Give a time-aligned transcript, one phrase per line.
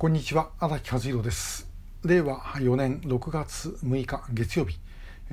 [0.00, 1.68] こんにちは荒木和弘です。
[2.06, 4.78] 令和4年6月6日月曜日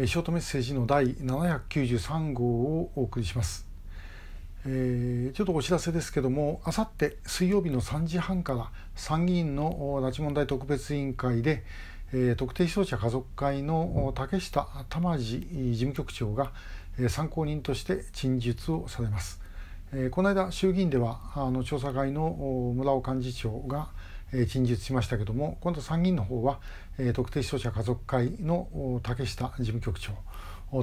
[0.05, 3.65] ショートメッセージの第793号をお送りします、
[4.65, 11.63] えー、ちょっとお知らせですけどもあさって水曜日の3時半から参議院の拉致問題特別委員会で、
[12.11, 16.51] えー、特定失踪者家族会の竹下玉治事務局長が
[17.07, 19.39] 参考人として陳述をされます、
[19.93, 23.87] えー、この間衆議院ではあの調査会の村尾幹事長が
[24.47, 26.59] 陳述しましたけども今度参議院の方は
[27.13, 30.13] 特定視聴者家族会の竹下事務局長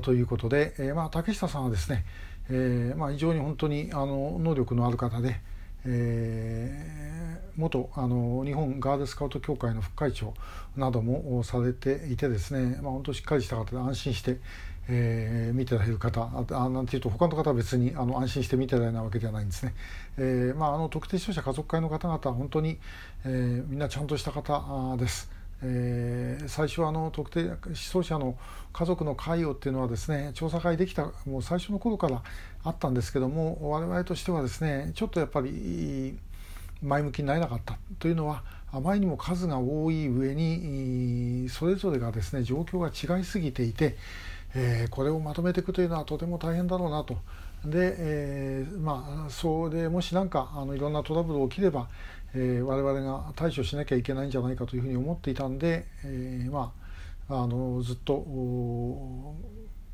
[0.00, 2.04] ということで、まあ、竹下さんはですね、
[2.48, 5.40] えーまあ、非常に本当にあの能力のある方で、
[5.86, 10.34] えー、元あの日本ガールスカウト協会の副会長
[10.76, 14.38] などもされていてですね、まあ、本当しっかりした方で安心して、
[14.88, 19.74] えー、見てられる方あなんていうと他の方は別にあの安心して見てられないわけではないんですね。
[20.16, 22.78] えーまあ、あの特定視聴者家族会の方々は本当に、
[23.24, 25.30] えー、みんなちゃんとした方です。
[25.66, 28.36] えー、最初はあの特定失踪者の
[28.74, 32.22] 家族の関与っていうのはですね調査会できたもう最初の頃から
[32.62, 36.18] あったんですけども我々としてはですねちょっとやっぱり
[36.82, 43.96] 前向きになれなかったというのはあまりにも数が多い上にそれぞれがですね状況が違いすぎていて、
[44.54, 47.16] えー、これをまとめていくというのはとても大変だろうなと。
[47.64, 51.88] で、えー、まあそれもし何かあのいろんなトラブル起きれば、
[52.34, 56.72] えー、我々が対処しなきゃいけないんじゃないかというふうに思っていたんで、えー、ま
[57.28, 59.34] ああのずっと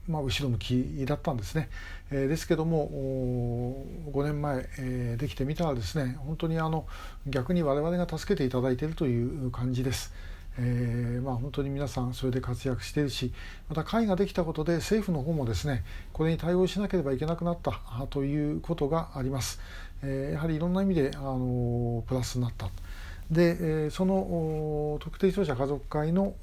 [0.09, 1.69] まあ、後ろ向きだったんですね、
[2.11, 6.87] えー、ですけども5年前、えー、できてみたらですね本当にあの
[7.29, 10.13] 逆に我々が助けていただいているという感じです。
[10.63, 13.33] えーまあ、本当に皆さんそれで活躍しているし
[13.71, 17.81] また会ができたことで政府の方もですねこれに対応しなければいけなくなった
[18.11, 19.59] ということがあります、
[20.03, 22.69] えー、やはりいろんな意味であのプラスになった。
[23.31, 26.35] で、その特定視聴者家族会の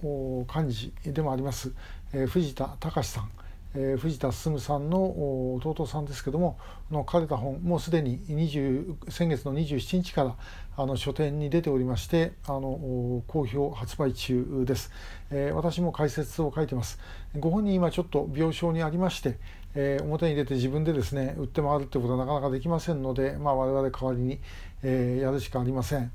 [0.55, 1.73] 幹事でもあります、
[2.13, 3.29] え、藤田隆さん。
[3.75, 6.57] えー、藤田進さんの弟さんですけども
[6.91, 10.35] の書かれた本もうすでに20先月の27日から
[10.77, 14.91] あの書店に出ておりましてあの好評発売中です、
[15.31, 16.99] えー、私も解説を書いてます。
[17.39, 19.37] ご本人今ちょっと病床にありまして、
[19.79, 24.39] えー、表に出て自分でですね売って回るってことはなかなかできませんので、まあ、我々代わりに、
[24.81, 26.11] えー、やるしかありません。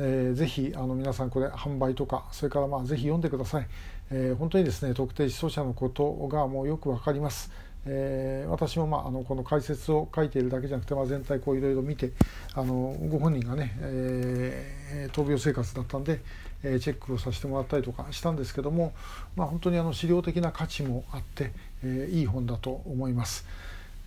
[0.00, 3.68] えー、ぜひあの皆さんこれ販売とかそれからまあぜひ読んでください、
[4.10, 7.52] えー、本当にですね特定失踪者のことがもうよくわかります、
[7.86, 12.10] えー、私も、まあ、あのこの解説を書いているだけじゃなくて、まあ、全体こういろいろ見て
[12.54, 16.20] あのご本人がね、えー、闘病生活だったんで、
[16.64, 18.94] えー、チェックをさせてもらったりとかしたんですけども、
[19.36, 21.52] まあ、本当にあの資料的な価値もあって、
[21.84, 23.46] えー、いい本だと思います。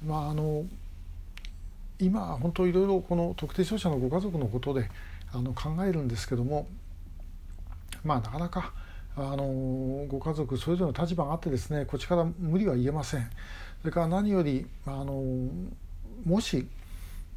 [0.05, 0.65] まああの
[1.99, 4.89] 今本当いろいろこの特定商社のご家族のことで
[5.33, 6.67] あの考えるんですけども
[8.03, 8.73] まあなかなか
[9.15, 13.29] あのご家族それぞれの立場があってですねこっちから無理は言えません
[13.81, 15.23] それから何よりあの
[16.23, 16.67] もし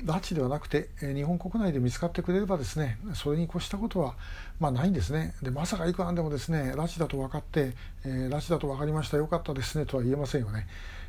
[0.05, 4.15] 拉致ではなくてえ日本国内で見つかってくれればですねそれに越したことは
[4.59, 5.35] まあないんですね。
[5.43, 7.73] でまさかいくらでもですね拉致だと分かって、
[8.05, 10.67] えー、拉致だと分かりましたよかったですねとは言えませんよね、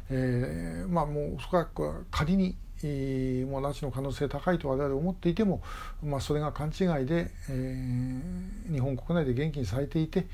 [0.09, 1.67] えー、まあもうそこは
[2.11, 2.55] 仮に
[2.87, 5.61] もう拉致の可能性高いと我々思っていても、
[6.03, 10.25] まあ、それが勘違いで、えー、日本国内で元気にされていて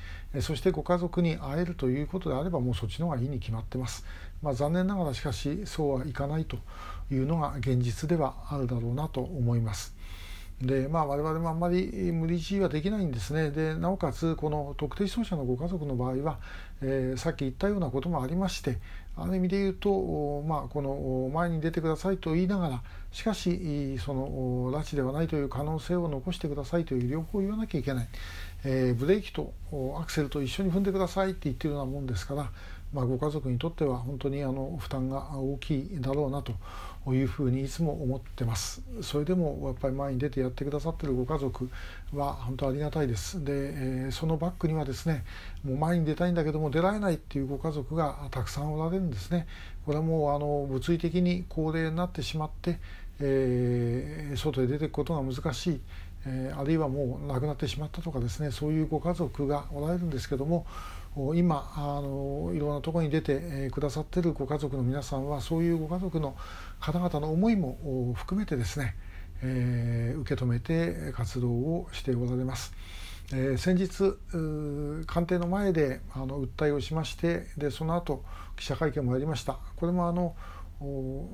[0.41, 4.05] そしてご家族に会えるということであればもうそっちの方がいいに決まってます、
[4.41, 6.57] まあ、残念ながらしかしそうはいかないと
[7.11, 9.95] いうのが現実ではあるだろうなと思います。
[10.61, 13.51] でまあ、我々もあんまり無理強いはできないんですね。
[13.51, 16.39] でなおかつこの特定失踪者のご家族の場合は、
[16.81, 18.79] えー、さっき言ったようなこともありまして
[19.15, 22.81] ある意味で言うと、まあ、この前に出てくださいと言いながら
[23.11, 28.07] しかしその拉致ではないという可能性を残してくださいという両方言わなきゃいけない、
[28.63, 29.53] えー、ブレーキと
[29.99, 32.51] アクセルと一緒に踏んでくださいって言ってるようなもんですから
[32.93, 36.53] まあ、ご家族にとっては本当にあの負担が大きいだろうなと
[37.13, 38.81] いうふうにいつも思ってます。
[39.01, 41.69] それでもやっぱり前に出てやってくださってるご家族
[42.13, 43.43] は本当ありがたいです。
[43.43, 45.25] で、え、そのバックにはですね
[45.63, 49.47] もう前に出たいんだけども出られないっていうご家族がたくさんおられるんですね。
[49.85, 52.79] これはもうあの物理的に高齢になってしまって、
[53.19, 55.81] えー、外へ出ていくことが難しい。
[56.25, 60.65] え、あるいはもう亡くなってしまったとかですねそういうご家族がおられるんですけども
[61.35, 66.35] 今あのいろんなところに出てくださってるご家族の皆さんはそういうご家族の
[66.79, 68.95] 方々の思いも含めてですね、
[69.41, 72.73] えー、受け止めて活動をしておられます。
[73.33, 74.15] えー、先日
[75.05, 78.23] 官邸の前であの訴えをしましてでその後
[78.55, 80.33] 記者会見もやりましたこれもあの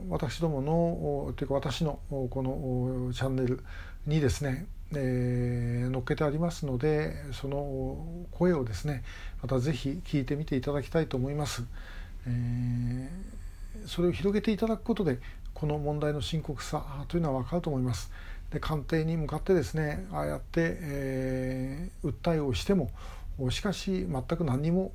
[0.10, 3.64] 私どものというか私のこのチャンネル
[4.08, 9.04] にですねえー、載っけてありますのでその声をですね
[9.42, 11.64] また是非聞いてみていただきたいと思います。
[12.28, 15.20] えー、それを広げていただくことで
[15.54, 18.12] この問題の深刻さというのは分かると思います。
[18.52, 22.92] で官邸に向かってですねああやって、えー、訴えをしても
[23.50, 24.92] しかし全く何も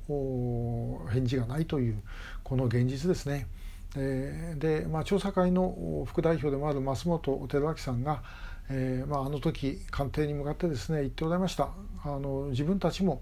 [1.09, 2.01] 返事がないという
[2.43, 3.47] この現実ですね。
[3.93, 8.21] で、まあ、調査会の副代表でもある増本寺脇さんが、
[8.69, 11.69] えーまあ、あの時官邸に向かってですね言っておられました。
[12.03, 13.21] あの自分たちも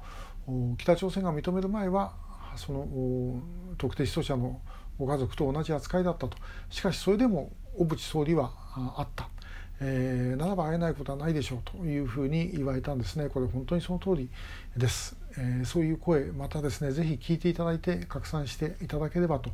[0.77, 2.13] 北朝鮮が認める前は
[2.55, 3.41] その
[3.77, 4.61] 特定失踪者の
[4.99, 6.37] ご家族と同じ扱いだったと。
[6.69, 8.51] しかしそれでも小渕総理は
[8.97, 9.29] あった。
[9.79, 13.29] えー、ならば会えないことはないでしょうというふうに言われたんですね。
[13.29, 14.29] これ本当にその通り
[14.75, 19.51] です、えー、そういう声またですねぜひ聞いていただいて拡散していただければと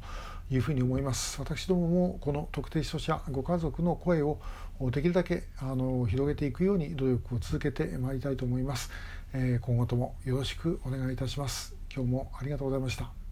[0.52, 1.40] いうふうに思います。
[1.40, 4.40] 私どももこの特定失踪者ご家族の声を
[4.92, 8.90] できるだけあの広げていくように努力を続けてまいりたいと思います、
[9.34, 11.76] えー、今後ともよろしくお願いいたします。
[11.94, 13.23] 今日もありがとうございました。